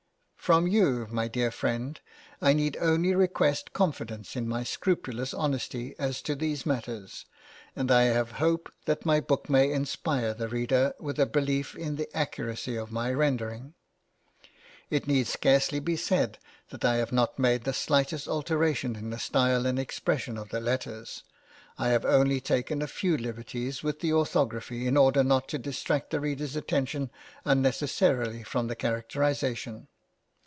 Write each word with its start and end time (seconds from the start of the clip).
From 0.41 0.65
you, 0.67 1.07
my 1.11 1.27
dear 1.29 1.49
friend, 1.51 1.97
I 2.41 2.51
need 2.53 2.75
only 2.81 3.13
request 3.15 3.71
confidence 3.73 4.35
in 4.35 4.47
my 4.49 4.63
scrupulous 4.63 5.33
honesty 5.35 5.95
as 5.99 6.19
to 6.23 6.33
these 6.35 6.65
matters, 6.65 7.25
and 7.75 7.89
I 7.91 8.05
have 8.05 8.33
hope 8.33 8.69
that 8.85 9.05
my 9.05 9.21
book 9.21 9.49
may 9.51 9.71
inspire 9.71 10.33
the 10.33 10.49
reader 10.49 10.93
with 10.99 11.19
a 11.19 11.25
belief 11.27 11.75
in 11.75 11.95
the 11.95 12.09
accuracy 12.17 12.75
of 12.75 12.91
my 12.91 13.13
rendering. 13.13 13.75
It 14.89 15.05
need 15.07 15.27
scarcely 15.27 15.79
be 15.79 15.95
said 15.95 16.37
that 16.69 16.83
I 16.83 16.95
have 16.95 17.11
not 17.13 17.37
made 17.39 17.63
the 17.63 17.71
slightest 17.71 18.27
alteration 18.27 18.95
in 18.97 19.11
the 19.11 19.19
style 19.19 19.65
and 19.67 19.77
expressions 19.79 20.39
of 20.39 20.49
the 20.49 20.59
letters. 20.59 21.23
I 21.77 21.89
have 21.89 22.03
only 22.03 22.41
taken 22.41 22.81
a 22.81 22.87
few 22.87 23.15
liberties 23.15 23.83
with 23.83 23.99
the 24.01 24.11
orthography 24.11 24.85
in 24.87 24.97
order 24.97 25.23
not 25.23 25.47
to 25.49 25.59
distract 25.59 26.09
the 26.09 26.19
reader's 26.19 26.55
attention 26.57 27.11
unnecessarily 27.45 28.41
from 28.43 28.67
the 28.67 28.75
characterisation. 28.75 29.87